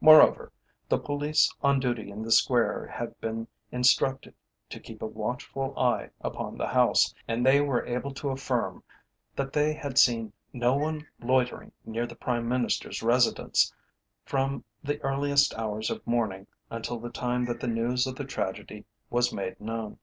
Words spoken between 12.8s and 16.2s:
residence from the earliest hours of